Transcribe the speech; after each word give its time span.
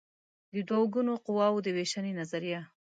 د 0.53 0.55
دوه 0.69 0.85
ګونو 0.93 1.13
قواوو 1.25 1.63
د 1.65 1.67
وېشنې 1.75 2.11
نظریه 2.19 2.61